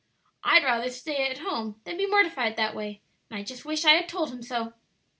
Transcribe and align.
I'd 0.43 0.63
rather 0.63 0.89
stay 0.89 1.27
at 1.29 1.37
home 1.37 1.79
than 1.83 1.95
be 1.97 2.07
mortified 2.07 2.55
that 2.57 2.73
way, 2.75 3.01
and 3.29 3.37
I 3.37 3.43
just 3.43 3.65
wish 3.65 3.85
I 3.85 3.91
had 3.93 4.09
told 4.09 4.31
him 4.31 4.41
so." 4.41 4.73